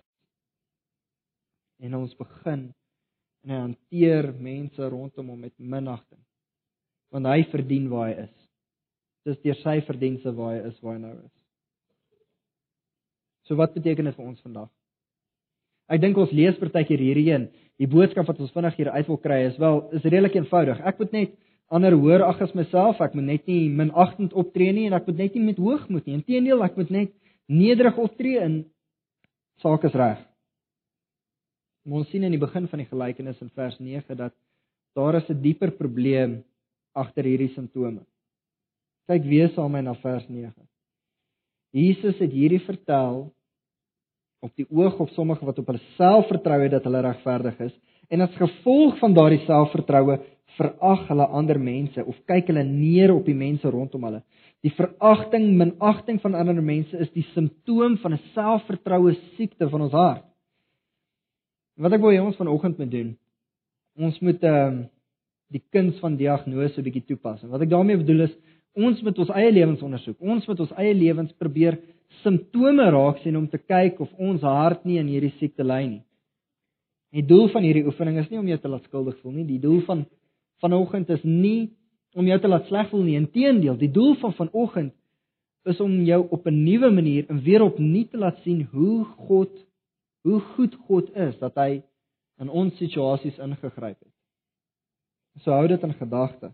[1.79, 2.73] En ons begin
[3.43, 6.19] en hanteer mense rondom hom met minagting.
[7.11, 8.35] Want hy verdien waar hy is.
[9.27, 11.33] Dis deur sy verdienste waar hy is waar hy nou is.
[13.49, 14.69] So wat beteken dit vir ons vandag?
[15.91, 17.49] Ek dink ons lees partykeer hierdie een.
[17.81, 20.79] Die boodskap wat ons vinnig hier uit wil kry is wel is redelik eenvoudig.
[20.87, 21.33] Ek moet net
[21.71, 23.01] ander hoor ag as myself.
[23.03, 26.19] Ek moet net nie minagtend optree nie en ek moet net nie met hoogmoed nie.
[26.19, 27.15] Inteendeel, ek moet net
[27.51, 28.61] nederig optree en
[29.63, 30.21] saak is reg.
[31.89, 34.35] Ons sien in die begin van die gelykenis in vers 9 dat
[34.95, 36.43] daar is 'n dieper probleem
[36.93, 38.03] agter hierdie simptome.
[39.07, 40.51] Kyk weer saam met my na vers 9.
[41.71, 43.31] Jesus het hierdie vertel
[44.41, 47.73] op die oog op sommige wat op hulle self vertrou het dat hulle regverdig is
[48.11, 50.17] en as gevolg van daardie selfvertroue
[50.57, 54.21] verag hulle ander mense of kyk hulle neer op die mense rondom hulle.
[54.61, 59.93] Die veragting, minagting van ander mense is die simptoom van 'n selfvertroue siekte van ons
[59.93, 60.25] hart.
[61.77, 63.17] Wat ek wil hê ons vanoggend moet doen,
[63.97, 64.89] ons moet ehm um,
[65.51, 67.43] die kuns van diagnose 'n bietjie toepas.
[67.43, 68.35] Wat ek daarmee bedoel is,
[68.73, 70.17] ons moet ons eie lewens ondersoek.
[70.19, 71.79] Ons moet ons eie lewens probeer
[72.23, 76.03] simptome raak sien om te kyk of ons hart nie in hierdie siekte ly nie.
[77.11, 79.45] Die doel van hierdie oefening is nie om jou te laat skuldig voel nie.
[79.45, 80.05] Die doel van
[80.63, 81.71] vanoggend is nie
[82.15, 83.17] om jou te laat sleg voel nie.
[83.19, 84.93] Inteendeel, die doel van vanoggend
[85.69, 89.51] is om jou op 'n nuwe manier en weer opnuut te laat sien hoe God
[90.23, 91.81] hoe goed God is dat hy
[92.39, 94.10] in ons situasies ingegryp het.
[95.39, 96.51] So hou dit in gedagte.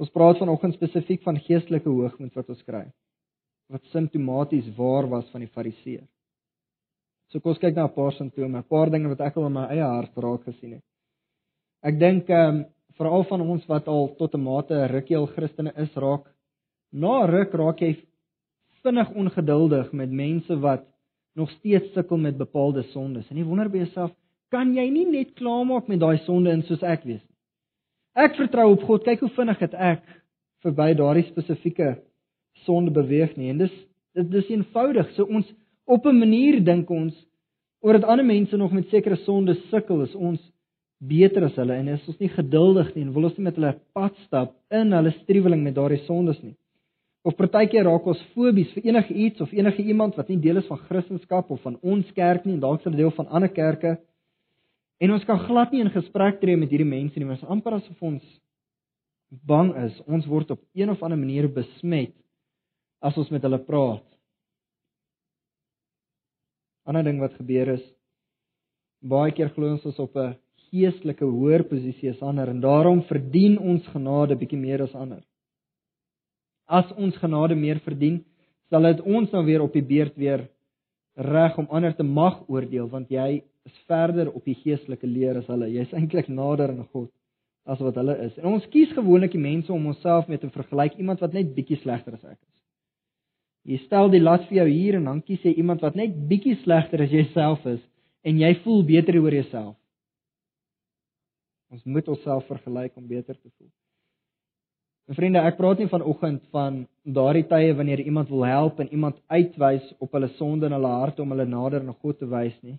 [0.00, 2.88] Ons praat vanoggend spesifiek van geestelike hoogmoed wat ons kry
[3.70, 6.02] wat simptomaties waar was van die fariseer.
[7.30, 9.52] So kom ons kyk na 'n paar simptome, 'n paar dinge wat ek al in
[9.52, 10.84] my eie hart raak gesien het.
[11.82, 12.64] Ek dink ehm um,
[12.98, 16.24] veral van ons wat al tot 'n mate 'n rukkie al Christene is raak,
[16.92, 17.96] na ruk raak jy
[18.82, 20.84] vinnig ongeduldig met mense wat
[21.36, 23.30] nog steeds sukkel met bepaalde sondes.
[23.30, 24.10] En jy wonder by jouself,
[24.50, 27.36] kan jy nie net klaarmaak met daai sonde in soos ek wees nie?
[28.18, 29.04] Ek vertrou op God.
[29.06, 30.02] Kyk hoe vinnig het ek
[30.64, 31.94] verby daardie spesifieke
[32.66, 33.50] sonde beweeg nie.
[33.52, 33.74] En dis
[34.18, 35.12] dit is eenvoudig.
[35.14, 35.46] So ons
[35.86, 37.14] op 'n manier dink ons
[37.80, 40.40] oor dat ander mense nog met sekere sondes sukkel, is ons
[40.98, 43.78] beter as hulle en is ons nie geduldig nie en wil ons nie met hulle
[43.96, 46.56] pad stap in hulle struweling met daardie sondes nie.
[47.24, 50.66] Of partykeer raak ons fobies vir enige iets of enige iemand wat nie deel is
[50.66, 53.98] van Christendom of van ons kerk nie en dalk 'n deel van ander kerke.
[55.00, 58.02] En ons kan glad nie in gesprek tree met hierdie mense nie, want amper asof
[58.04, 58.24] ons
[59.46, 62.12] bang is ons word op een of ander manier besmet
[63.00, 64.04] as ons met hulle praat.
[66.84, 67.84] Ander ding wat gebeur is
[69.00, 70.36] baie keer glo ons ons op 'n
[70.70, 75.22] geestelike hoër posisie as ander en daarom verdien ons genade bietjie meer as ander.
[76.70, 78.20] as ons genade meer verdien,
[78.70, 80.46] sal dit ons nou weer op die beurt weer
[81.20, 85.48] reg om ander te mag oordeel want jy is verder op die geestelike leer as
[85.52, 85.68] hulle.
[85.68, 87.10] Jy's eintlik nader aan God
[87.68, 88.38] as wat hulle is.
[88.40, 91.78] En ons kies gewoonlik die mense om onsself mee te vergelyk, iemand wat net bietjie
[91.82, 92.48] slegter as ek is.
[93.70, 96.56] Jy stel die lat vir jou hier en dan kies jy iemand wat net bietjie
[96.62, 97.82] slegter as jouself is
[98.24, 99.76] en jy voel beter oor jouself.
[101.70, 103.68] Ons moet onsself vergelyk om beter te voel.
[105.10, 109.16] En vriende, ek praat nie vanoggend van daardie tye wanneer iemand wil help en iemand
[109.26, 112.76] uitwys op hulle sonde in hulle hart om hulle nader aan God te wys nie.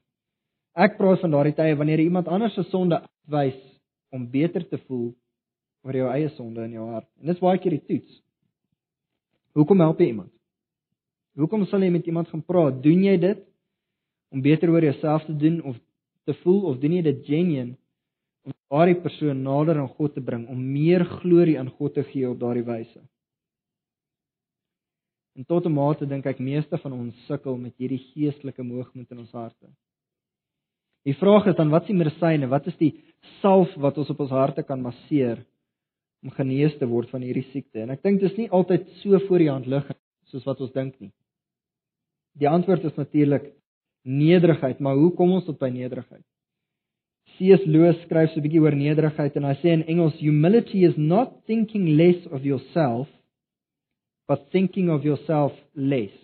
[0.72, 3.58] Ek praat van daardie tye wanneer iemand anders se sonde uitwys
[4.16, 5.10] om beter te voel
[5.84, 7.10] oor jou eie sonde in jou hart.
[7.20, 8.22] En dis baie keer die toets.
[9.60, 10.32] Hoekom help jy iemand?
[11.36, 12.80] Hoekom sal jy met iemand gaan praat?
[12.80, 13.44] Doen jy dit
[14.32, 15.76] om beter oor jouself te doen of
[16.24, 17.76] te voel of doen jy dit genuine
[18.46, 22.30] om daardie persoon nader aan God te bring, om meer glorie aan God te gee
[22.30, 23.02] op daardie wyse.
[25.36, 29.20] En tot 'n mate dink ek meeste van ons sukkel met hierdie geestelike moegmoed in
[29.20, 29.68] ons harte.
[31.04, 32.48] Die vraag is dan wat is die medisyne?
[32.48, 32.92] Wat is die
[33.42, 35.46] salf wat ons op ons harte kan masseer
[36.24, 37.82] om genees te word van hierdie siekte?
[37.82, 40.00] En ek dink dis nie altyd so voor die hand liggend
[40.30, 41.12] soos wat ons dink nie.
[42.38, 43.50] Die antwoord is natuurlik
[44.04, 46.24] nederigheid, maar hoe kom ons tot by nederigheid?
[47.38, 47.66] C.S.
[47.66, 51.46] Lewis skryf so 'n bietjie oor nederigheid en hy sê in Engels humility is not
[51.48, 53.08] thinking less of yourself
[54.28, 56.16] but thinking of yourself less.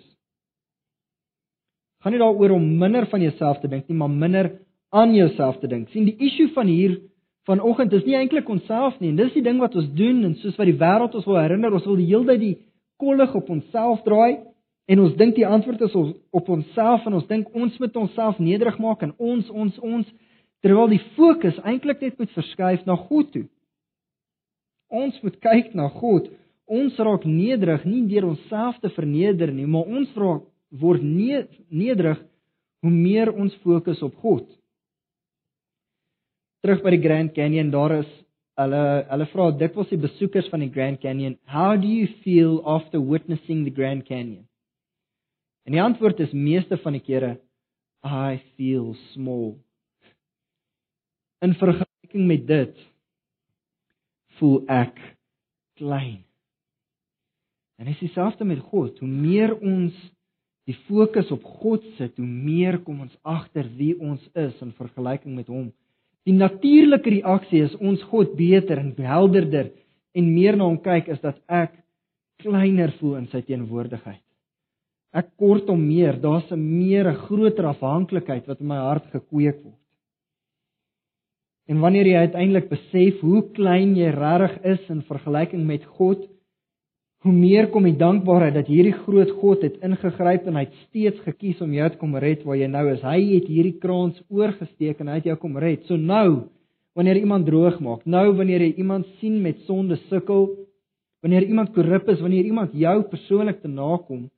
[2.02, 4.52] Gaan nie daaroor om minder van jouself te dink nie, maar minder
[4.90, 5.90] aan jouself te dink.
[5.90, 7.00] sien die issue van hier
[7.48, 10.56] vanoggend is nie eintlik onsself nie en dis die ding wat ons doen en soos
[10.60, 12.56] wat die wêreld ons wil herinner, ons wil die hele tyd die
[13.00, 14.44] kollig op onsself draai
[14.88, 18.80] en ons dink die antwoord is op onsself en ons dink ons moet onsself nederig
[18.80, 20.08] maak en ons ons ons
[20.66, 23.46] terwyl die fokus eintlik net moet verskuif na God toe.
[24.90, 26.30] Ons moet kyk na God.
[26.68, 30.44] Ons raak nederig nie deur onsself te verneder nie, maar ons raak
[30.82, 32.20] word nederig
[32.84, 34.48] hoe meer ons fokus op God.
[36.64, 38.10] Terug by die Grand Canyon, daar is
[38.58, 43.00] hulle hulle vra dikwels die besoekers van die Grand Canyon, "How do you feel after
[43.00, 44.48] witnessing the Grand Canyon?"
[45.66, 47.38] En die antwoord is meeste van die kere,
[48.04, 49.67] "I feel small."
[51.46, 52.86] In vergelyking met dit
[54.40, 54.98] voel ek
[55.78, 56.24] klein.
[57.78, 58.98] En dit is dieselfde met God.
[59.00, 59.94] Hoe meer ons
[60.68, 65.38] die fokus op God sit, hoe meer kom ons agter wie ons is in vergelyking
[65.38, 65.70] met hom.
[66.28, 69.72] Die natuurlike reaksie is ons God beter en helderder
[70.18, 71.78] en meer na hom kyk is dat ek
[72.44, 74.24] kleiner voel in sy teenwoordigheid.
[75.16, 79.64] Ek kort hom meer, daar's 'n meer 'n groter afhanklikheid wat in my hart gekweek
[79.64, 79.80] word.
[81.68, 86.22] En wanneer jy uiteindelik besef hoe klein jy regtig is in vergelyking met God,
[87.26, 91.20] hoe meer kom die dankbaarheid dat hierdie groot God het ingegryp en hy het steeds
[91.26, 93.04] gekies om jou te kom red waar jy nou is.
[93.04, 95.84] Hy het hierdie kraans oorgesteek en hy het jou kom red.
[95.90, 96.48] So nou,
[96.96, 100.48] wanneer iemand droog maak, nou wanneer jy iemand sien met sonde sukkel,
[101.26, 104.30] wanneer iemand korrup is, wanneer iemand jou persoonlik te nakom,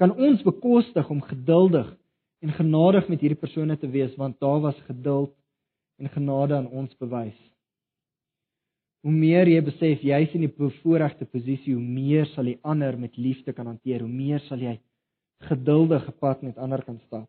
[0.00, 1.90] kan ons bekostig om geduldig
[2.40, 5.34] en genadig met hierdie persone te wees want daar was geduld
[5.98, 7.38] en genade aan ons bewys.
[9.06, 13.18] Hoe meer jy besef jy's in die bevoordeelde posisie, hoe meer sal jy ander met
[13.18, 14.76] liefde kan hanteer, hoe meer sal jy
[15.46, 17.28] geduldig gepad met ander kan stap.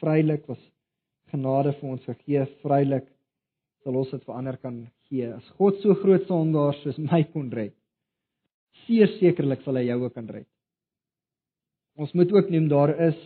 [0.00, 0.60] Vrylik was
[1.32, 3.06] genade vir ons gegee, vrylik
[3.84, 5.28] sal ons dit vir ander kan gee.
[5.28, 7.74] As God so groot sondaar soos my kon red,
[8.86, 10.48] sekerlik sal hy jou ook kan red.
[12.00, 13.18] Ons moet ook neem daar is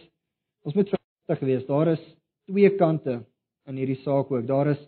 [0.66, 1.66] ons moet versigtig wees.
[1.68, 2.02] Daar is
[2.46, 3.20] twee kante
[3.66, 4.46] aan hierdie saak ook.
[4.46, 4.80] Daar is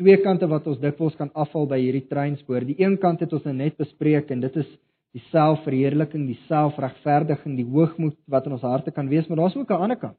[0.00, 2.64] twee kante wat ons dikwels kan afval by hierdie treinspoor.
[2.68, 4.68] Die een kant het ons nou net bespreek en dit is
[5.16, 9.70] die selfverheerliking, die selfregverdiging, die hoogmoed wat in ons harte kan wees, maar daar's ook
[9.70, 10.18] 'n ander kant.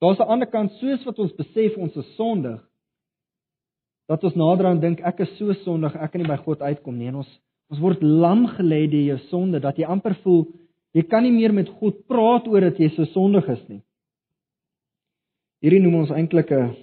[0.00, 2.62] Daar's 'n ander kant soos wat ons besef ons is sondig.
[4.06, 6.98] Dat ons nader aan dink ek is so sondig, ek kan nie by God uitkom
[6.98, 10.46] nie en ons ons word lam gelê deur jou sonde dat jy amper voel
[10.94, 13.82] jy kan nie meer met God praat oor dat jy so sondig is nie.
[15.58, 16.76] Hierdie noem ons eintlik 'n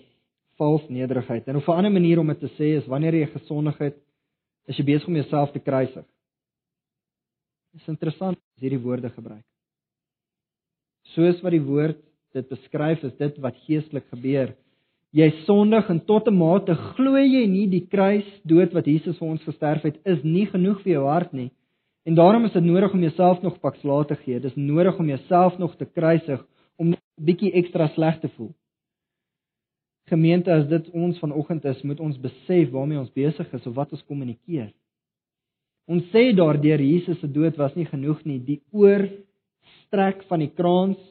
[0.60, 1.48] vals nederigheid.
[1.48, 3.96] En 'n ander manier om dit te sê is wanneer jy gesondig het,
[4.68, 6.06] is jy besig om jouself te kruisig.
[7.74, 9.44] Dit is interessant as hierdie woorde gebruik.
[11.16, 11.98] Soos wat die woord
[12.34, 14.56] dit beskryf, is dit wat geestelik gebeur.
[15.14, 19.28] Jy sondig en tot 'n mate glo jy nie die kruis dood wat Jesus vir
[19.28, 21.52] ons gesterf het is nie genoeg vir jou hart nie.
[22.06, 24.40] En daarom is dit nodig om jouself nog pak slaag te gee.
[24.40, 26.46] Dit is nodig om jouself nog te kruisig
[26.78, 28.54] om 'n bietjie ekstra sleg te voel.
[30.06, 33.94] Gemeente, as dit ons vanoggend is, moet ons besef waarmee ons besig is of wat
[33.96, 34.70] ons kommunikeer.
[35.90, 38.40] Ons sê daardeur Jesus se dood was nie genoeg nie.
[38.42, 41.02] Die oorstrek van die kraans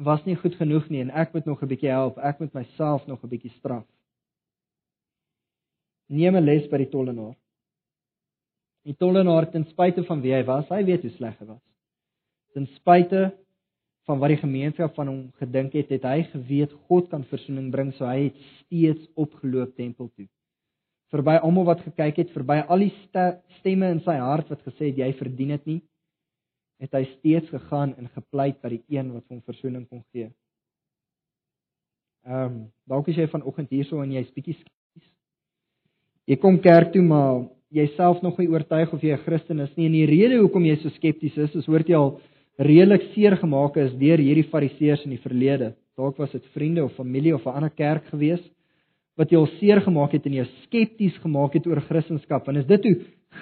[0.00, 2.18] was nie goed genoeg nie en ek moet nog 'n bietjie help.
[2.18, 3.86] Ek moet myself nog 'n bietjie straf.
[6.08, 7.36] Neem 'n les by die tollenaar.
[8.84, 11.62] Die tollenaar ten spyte van wie hy was, hy weet hoe sleg hy was.
[12.54, 13.32] Ten spyte
[14.10, 17.92] van wat die gemeenskap van hom gedink het, het hy geweet God kan verzoening bring,
[17.94, 20.26] so hy het steeds opgeloop tempel toe.
[21.14, 22.92] Verby almal wat gekyk het, verby al die
[23.58, 25.78] stemme in sy hart wat gesê het jy verdien dit nie,
[26.82, 30.30] het hy steeds gegaan en gepleit by die een wat hom verzoening kon gee.
[32.26, 35.06] Ehm, um, dalk is jy vanoggend hierso en jy's bietjie skepties.
[36.28, 39.86] Jy kom kerk toe, maar jouself nog nie oortuig of jy 'n Christen is nie.
[39.86, 42.20] En die rede hoekom jy so skepties is, is hoort jy al
[42.60, 45.74] redelik seer gemaak is deur hierdie fariseërs in die verlede.
[45.96, 48.42] Dalk was dit vriende of familie of 'n ander kerk gewees
[49.16, 52.40] wat jou seer gemaak het en jou skepties gemaak het oor Christendom.
[52.46, 52.96] En as dit hoe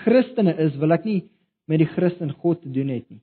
[0.04, 1.22] Christene is, wil ek nie
[1.66, 3.22] met die Christen God te doen het nie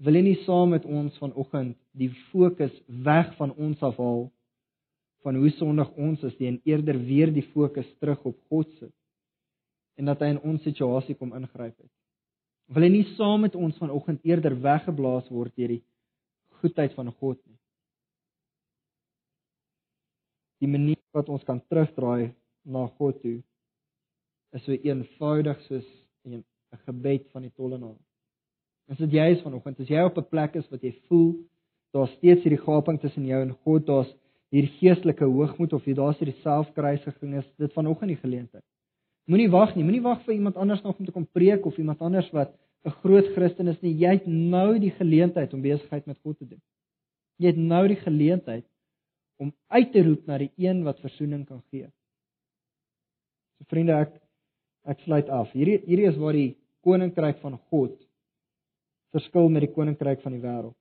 [0.00, 2.72] wil jy nie saam met ons vanoggend die fokus
[3.04, 4.28] weg van ons afhaal
[5.24, 8.94] van hoe sondig ons is en eerder weer die fokus terug op God sit
[10.00, 11.92] en dat hy in ons situasie kom ingryp het.
[12.70, 15.84] Wil jy nie saam met ons vanoggend eerder weggeblaas word deur die
[16.60, 17.58] goedheid van God nie.
[20.60, 22.30] Die manier wat ons kan terugdraai
[22.68, 23.40] na God toe
[24.54, 25.88] is so eenvoudig soos
[26.26, 26.44] 'n
[26.86, 27.98] gebed van die tollenaar.
[28.90, 31.34] As dit jy is vanoggend, as jy op 'n plek is wat jy voel
[31.92, 34.10] daar's steeds hierdie gaping tussen jou en God, daar's
[34.50, 38.64] hierdie geestelike hoogmoed of jy daar's hierdie selfkruisiging is, dit vanoggend die geleentheid.
[39.28, 42.00] Moenie wag nie, moenie wag vir iemand anders nog om te kom preek of iemand
[42.00, 42.54] anders wat
[42.84, 43.92] 'n groot Christen is nie.
[43.92, 46.60] Jy het nou die geleentheid om besigheid met God te doen.
[47.36, 48.64] Jy het nou die geleentheid
[49.36, 51.88] om uit te roep na die een wat verzoening kan gee.
[53.58, 54.20] So vriende, ek
[54.84, 55.52] ek sluit af.
[55.52, 57.96] Hierdie hierdie is waar die koninkryk van God
[59.12, 60.76] verskil met die koninkryk van die wêreld.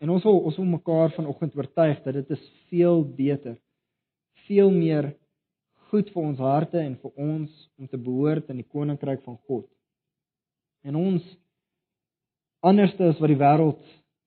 [0.00, 3.56] En ons wil ons wil mekaar vanoggend oortuig dat dit is veel beter,
[4.48, 5.14] veel meer
[5.90, 9.66] goed vir ons harte en vir ons om te behoort in die koninkryk van God.
[10.84, 11.24] En ons
[12.64, 13.80] anderste as wat die wêreld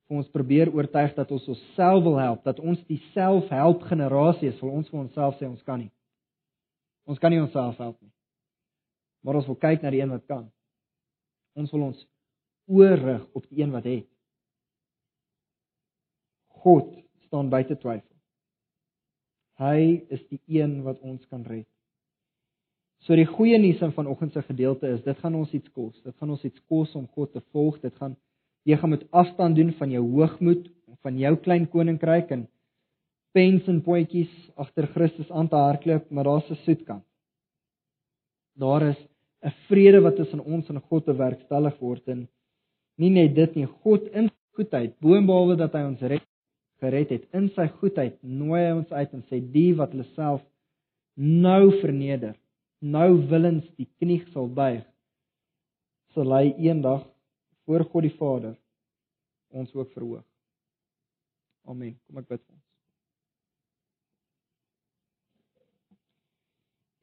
[0.08, 4.60] vir ons probeer oortuig dat ons osself wil help, dat ons die selfhelp generasie is,
[4.62, 5.92] wil ons vir onsself sê ons kan nie.
[7.08, 8.12] Ons kan nie onsself help nie.
[9.24, 10.46] Maar ons wil kyk na die een wat kan.
[11.58, 12.06] Ons wil ons
[12.68, 14.08] oorrig op die een wat het.
[16.64, 16.94] God
[17.28, 18.17] staan buite twyfel.
[19.58, 21.68] Hy is die een wat ons kan red.
[23.06, 25.96] So die goeie nuus in vanoggend se gedeelte is, dit gaan ons iets kos.
[26.04, 27.80] Dit gaan ons iets kos om God te volg.
[27.82, 28.16] Dit gaan
[28.68, 30.66] jy gaan met afstand doen van jou hoogmoed,
[31.02, 32.48] van jou klein koninkryk en
[33.32, 37.06] pens en potjies agter Christus aan te hardloop, maar daar's 'n soetkant.
[38.60, 39.00] Daar is
[39.44, 42.28] 'n vrede wat tussen ons en God te werkstellig word en
[42.98, 46.24] Nie net dit nie, God in goedheid, boonbehalwe dat hy ons red,
[46.82, 50.44] gered het, in sy goedheid nooi hy ons uit en sê die wat hulle self
[51.18, 52.36] nou verneder,
[52.82, 54.84] nou willens die knie sal buig,
[56.14, 57.04] sal hy eendag
[57.66, 58.54] voor God die Vader
[59.58, 60.26] ons ook verhoog.
[61.68, 61.98] Amen.
[62.08, 62.64] Kom ek bid vir ons.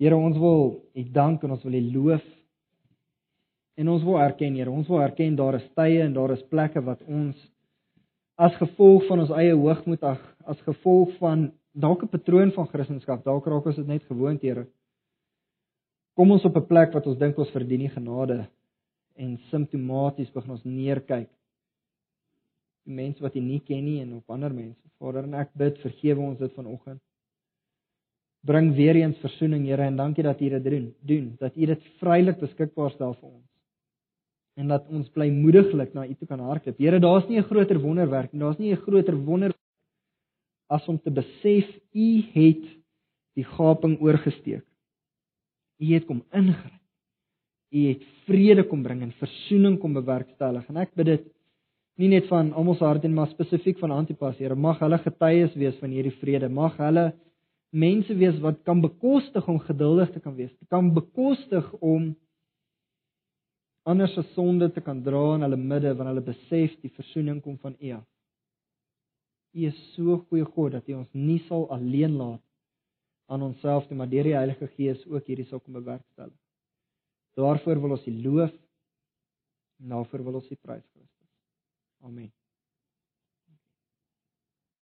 [0.01, 2.25] Here, ons wil U dank en ons wil U loof
[3.75, 6.83] En ons wil erken, Here, ons wil erken daar is tye en daar is plekke
[6.87, 7.39] wat ons
[8.35, 13.47] as gevolg van ons eie hoogmoed as gevolg van dalk 'n patroon van Christendom, dalk
[13.47, 14.67] raak ons dit net gewoond, Here.
[16.15, 18.47] Kom ons op 'n plek wat ons dink ons verdien nie genade
[19.17, 21.29] en simptomaties begin ons neerkyk.
[22.85, 24.81] Die mense wat U nie ken nie en op ander mense.
[24.99, 27.01] Vader, en ek bid vergewe ons dit vanoggend.
[28.45, 31.83] Bring weer eens verzoening, Here, en dankie dat U dit doen, doen, dat U dit
[31.99, 33.54] vrylik beskikbaar stel vir ons
[34.55, 36.79] en dat ons bly moediglik na U toe kan hardloop.
[36.79, 38.41] Here, daar's nie 'n groter wonderwerk nie.
[38.41, 39.53] Daar's nie 'n groter wonder
[40.69, 42.65] as om te besef U het
[43.35, 44.65] die gaping oorgesteek.
[45.81, 46.81] U het kom ingryp.
[47.73, 50.69] U het vrede kom bring en versoening kom bewerkstellig.
[50.69, 51.25] En ek bid dit
[51.99, 55.55] nie net van almal se harte en maar spesifiek van Antipas, Here, mag hulle getuies
[55.55, 56.49] wees van hierdie vrede.
[56.49, 57.13] Mag hulle
[57.71, 60.53] mense wees wat kan bekostig om geduldig te kan wees.
[60.71, 62.15] Kan bekostig om
[63.85, 67.59] ander se sonde te kan dra in hulle midde wanneer hulle besef die verzoening kom
[67.63, 68.07] van U af.
[69.55, 72.43] U is so goeie God dat U ons nie sal alleen laat
[73.33, 76.37] aan onsself nie, maar deur die Heilige Gees ook hierdie sal kom bewerkstellig.
[77.39, 78.55] Daarvoor wil ons U loof.
[79.95, 81.31] Daarvoor wil ons U prys Christus.
[82.05, 82.33] Amen.